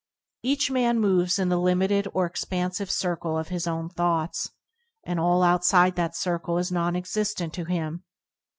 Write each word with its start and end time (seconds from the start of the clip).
Each 0.41 0.71
man 0.71 0.99
moves 0.99 1.37
in 1.37 1.49
the 1.49 1.59
limited 1.59 2.07
or 2.11 2.25
ex 2.25 2.43
pansive 2.43 2.89
circle 2.89 3.37
of 3.37 3.49
his 3.49 3.67
own 3.67 3.87
thoughts, 3.87 4.49
and 5.03 5.19
all 5.19 5.43
outside 5.43 5.95
that 5.95 6.15
circle 6.17 6.57
is 6.57 6.71
non 6.71 6.95
existent 6.95 7.53
to 7.53 7.65
him. 7.65 8.03